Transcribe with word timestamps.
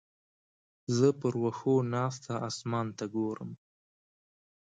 زه 0.95 1.07
پر 1.19 1.33
وښو 1.43 1.75
ناسته 1.93 2.33
اسمان 2.49 2.87
ته 2.97 3.05
ګورم. 3.15 3.51